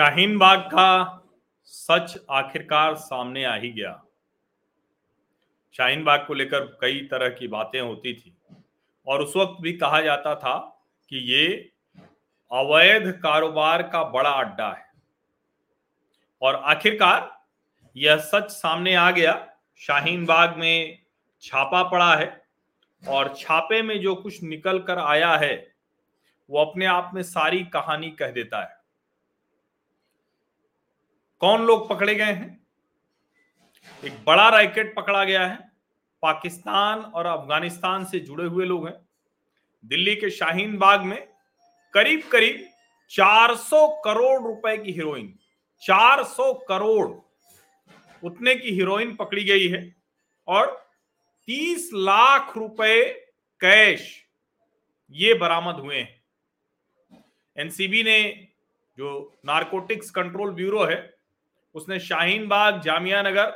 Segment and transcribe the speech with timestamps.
[0.00, 1.22] शाहीन बाग का
[1.64, 4.04] सच आखिरकार सामने आ ही गया।
[5.72, 8.36] शाहीन बाग को लेकर कई तरह की बातें होती थी
[9.06, 11.72] और उस वक्त भी कहा जाता था कि ये
[12.52, 14.92] अवैध कारोबार का बड़ा अड्डा है।
[16.42, 17.44] और आखिरकार
[17.96, 20.98] यह सच सामने आ गया। शाहीन बाग में
[21.42, 22.44] छापा पड़ा है
[23.08, 25.74] और छापे में जो कुछ निकल कर आया है,
[26.50, 28.79] वो अपने आप में सारी कहानी कह देता है।
[31.40, 32.66] कौन लोग पकड़े गए हैं?
[34.04, 35.56] एक बड़ा रैकेट पकड़ा गया है।
[36.22, 38.94] पाकिस्तान और अफ़गानिस्तान से जुड़े हुए लोग हैं।
[39.84, 41.28] दिल्ली के शाहीन बाग में
[41.94, 42.66] करीब करीब
[43.10, 45.38] 400 करोड़ रुपए की हीरोइन
[45.82, 47.08] 400 करोड़
[48.24, 49.96] उतने की हीरोइन पकड़ी गई है
[50.48, 50.66] और
[51.48, 53.08] 30 लाख रुपए
[53.60, 54.24] कैश
[55.10, 56.22] ये बरामद हुए हैं।
[57.56, 58.48] एनसीबी ने
[58.98, 61.19] जो नारकोटिक्स कंट्रोल ब्यूरो है
[61.74, 63.52] उसने शाहीन बाग जामिया नगर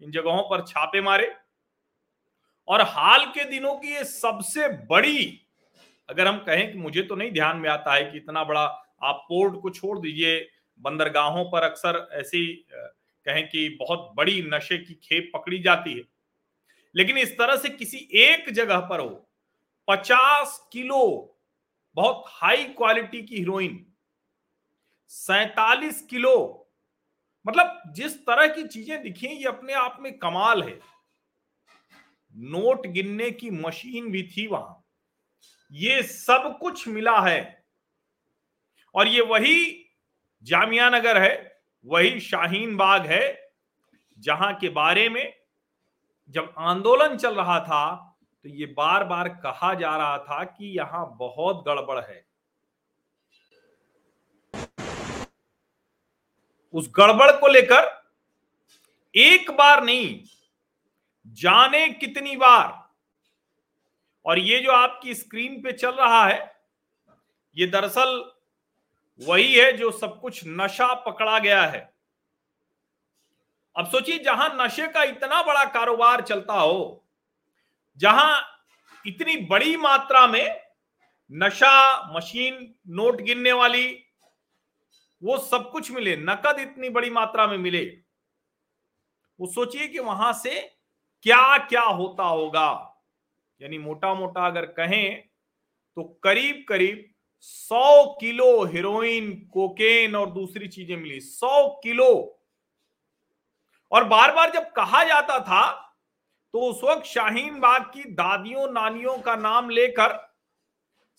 [0.00, 1.34] इन जगहों पर छापे मारे।
[2.68, 5.40] और हाल के दिनों की ये सबसे बड़ी,
[6.08, 8.64] अगर हम कहें कि मुझे तो नहीं ध्यान में आता है कि इतना बड़ा
[9.02, 10.48] आप पोर्ट को छोड़ दीजिए,
[10.80, 12.46] बंदरगाहों पर अक्सर ऐसी
[13.26, 16.02] कहें कि बहुत बड़ी नशे की खेप पकड़ी जाती है।
[16.94, 19.28] लेकिन इस तरह से किसी एक जगह पर हो,
[19.88, 21.34] पचास किलो
[21.96, 23.84] बहुत हाई क्वालिटी की हीरोइन
[25.10, 26.34] सैतालीस किलो
[27.46, 30.78] मतलब जिस तरह की चीज़ें दिखी, ये अपने आप में कमाल है।
[32.34, 34.84] नोट गिनने की मशीन भी थी वहाँ।
[35.72, 37.64] ये सब कुछ मिला है।
[38.94, 39.84] और ये वही
[40.44, 43.52] जामिया नगर है, वही शाहीन बाग है,
[44.18, 45.34] जहाँ के बारे में
[46.34, 47.96] जब आंदोलन चल रहा था
[48.44, 52.27] तो ये बार बार कहा जा रहा था कि यहाँ बहुत गड़बड़ है।
[56.74, 57.96] उस गड़बड़ को लेकर
[59.14, 60.22] एक बार नहीं,
[61.26, 62.86] जाने कितनी बार।
[64.26, 66.56] और ये जो आपकी स्क्रीन पे चल रहा है,
[67.56, 68.32] ये दरअसल
[69.20, 71.80] वही है जो सब कुछ नशा पकड़ा गया है।
[73.76, 77.04] अब सोचिए, जहाँ नशे का इतना बड़ा कारोबार चलता हो,
[77.98, 78.42] जहाँ
[79.04, 80.60] इतनी बड़ी मात्रा में
[81.30, 83.86] नशा मशीन नोट गिनने वाली
[85.22, 87.84] वो सब कुछ मिले, नकद इतनी बड़ी मात्रा में मिले।
[89.38, 90.60] वो सोचिए कि वहाँ से
[91.24, 92.70] क्या क्या होता होगा।
[93.60, 95.28] यानी मोटा मोटा अगर कहें
[95.96, 97.04] तो करीब करीब
[97.40, 102.40] सौ किलो हेरोइन, कोकेन और दूसरी चीज़ें मिली। सौ किलो।
[103.92, 105.70] और बार बार जब कहा जाता था
[106.54, 110.16] तो उस वक्त शाहीन बाग की दादियों, नानियों का नाम लेकर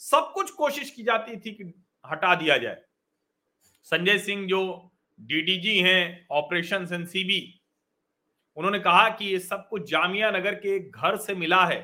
[0.01, 1.73] सब कुछ कोशिश की जाती थी कि
[2.05, 2.81] हटा दिया जाए।
[3.91, 4.59] संजय सिंह जो
[5.19, 7.41] डीडीजी हैं ऑपरेशन एनसीबी
[8.57, 11.79] उन्होंने कहा कि ये सब कुछ जामिया नगर के घर से मिला है।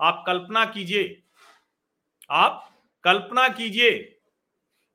[0.00, 1.22] आप कल्पना कीजिए,
[2.30, 2.68] आप
[3.04, 3.90] कल्पना कीजिए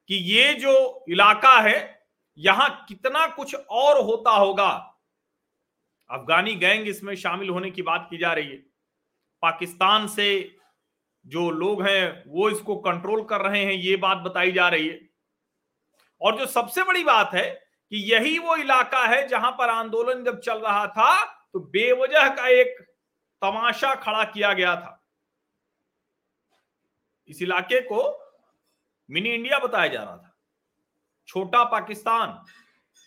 [0.09, 2.05] कि ये जो इलाका है,
[2.37, 4.69] यहाँ कितना कुछ और होता होगा।
[6.09, 8.57] अफगानी गैंग इसमें शामिल होने की बात की जा रही है।
[9.43, 10.57] पाकिस्तान से
[11.25, 15.12] जो लोग हैं, वो इसको कंट्रोल कर रहे हैं, ये बात बताई जा रही है।
[16.23, 17.49] और जो सबसे बड़ी बात है
[17.91, 21.23] कि यही वो इलाका है जहाँ पर आंदोलन जब चल रहा था
[21.53, 22.79] तो बेवजह का एक
[23.41, 24.99] तमाशा खड़ा किया गया था।
[27.29, 28.03] इस इलाके को
[29.09, 30.35] मिनी इंडिया बताया जा रहा था।
[31.27, 32.43] छोटा पाकिस्तान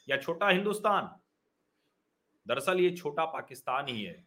[0.09, 1.11] या छोटा हिंदुस्तान,
[2.47, 4.27] दरअसल ये छोटा पाकिस्तान ही है।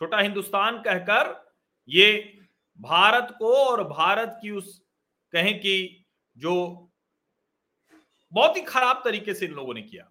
[0.00, 1.34] छोटा हिंदुस्तान कहकर
[1.88, 2.38] ये
[2.78, 4.80] भारत को और भारत की उस
[5.32, 6.04] कहें कि
[6.36, 6.85] जो
[8.32, 10.10] बहुत ही खराब तरीके से इन लोगों ने किया।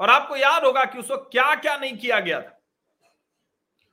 [0.00, 2.62] और आपको याद होगा कि उस वक्त क्या क्या नहीं किया गया था।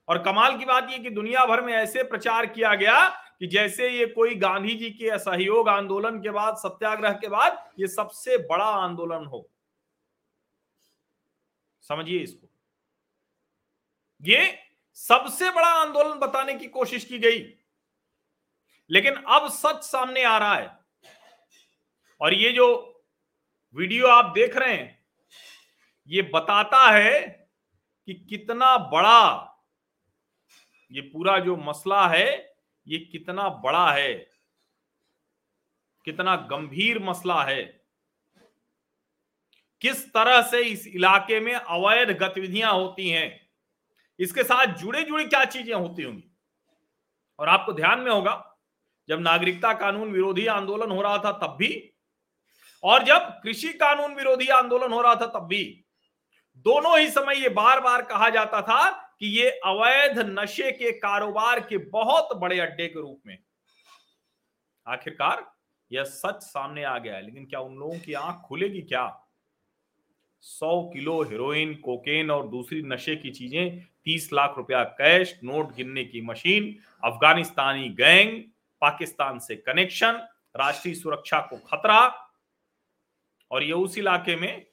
[0.08, 3.90] और कमाल की बात यह कि दुनिया भर में ऐसे प्रचार किया गया कि जैसे
[3.90, 8.66] ये कोई गांधी जी के असहयोग आंदोलन के बाद, सत्याग्रह के बाद ये सबसे बड़ा
[8.66, 9.50] आंदोलन हो।
[11.82, 12.50] समझिए इसको।
[14.22, 14.60] ये
[14.94, 17.54] सबसे बड़ा आंदोलन बताने की कोशिश की गई।
[18.90, 20.80] लेकिन अब सच सामने आ रहा है।
[22.22, 22.90] और ये जो
[23.76, 25.00] वीडियो आप देख रहे हैं,
[26.10, 27.22] ये बताता है
[28.08, 29.50] कि कितना बड़ा
[30.92, 32.28] ये पूरा जो मसला है,
[32.88, 34.14] ये कितना बड़ा है,
[36.08, 37.64] कितना गंभीर मसला है।
[39.82, 43.40] किस तरह से इस इलाके में अवैध गतिविधियाँ होती हैं,
[44.20, 46.30] इसके साथ जुड़े जुड़ी क्या चीज़ें होती होंगी?
[47.40, 48.36] और आपको ध्यान में होगा,
[49.10, 51.90] जब नागरिकता कानून विरोधी आंदोलन हो रहा था, तब भी
[52.84, 55.86] और जब कृषि कानून विरोधी आंदोलन हो रहा था, तब भी
[56.66, 58.90] दोनों ही समय ये बार बार कहा जाता था
[59.20, 63.38] कि ये अवैध नशे के कारोबार के बहुत बड़े अड्डे के रूप में।
[64.88, 65.46] आखिरकार
[65.92, 69.20] यह सच सामने आ गया है, लेकिन क्या उन लोगों की आँख खुलेगी क्या?
[70.42, 76.04] सौ किलो हेरोइन, कोकेन और दूसरी नशे की चीज़ें, तीस लाख रुपया कैश, नोट गिनने
[76.04, 78.42] की मशीन, अफगानिस्तानी गैंग,
[78.82, 82.08] पाकिस्तान से कनेक्शन, राष्ट्रीय सुरक्षा को खतरा
[83.54, 84.66] और ये उस इलाके में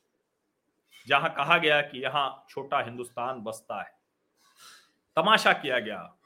[1.09, 3.99] जहाँ कहा गया कि यहाँ छोटा हिंदुस्तान बसता है।
[5.17, 6.17] तमाशा किया गया।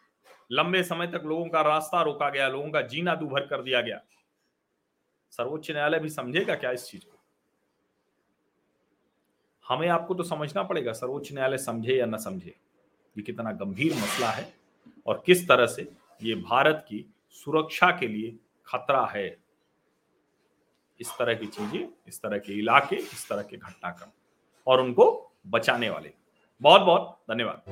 [0.52, 4.00] लंबे समय तक लोगों का रास्ता रोका गया, लोगों का जीना दूभर कर दिया गया।
[5.30, 7.18] सर्वोच्च न्यायालय भी समझेगा क्या इस चीज़ को?
[9.68, 12.54] हमें आपको तो समझना पड़ेगा, सर्वोच्च न्यायालय समझे या न समझे।
[13.18, 14.54] ये कितना गंभीर मसला है
[15.06, 15.92] और किस तरह से
[16.22, 18.36] ये भारत की सुरक्षा के लिए
[18.66, 19.43] खतरा है।
[21.00, 24.10] इस तरह की चीज़ें, इस तरह के इलाके, इस तरह के घटनाक्रम
[24.66, 26.12] और उनको बचाने वाले।
[26.62, 27.62] बहुत बहुत धन्यवाद।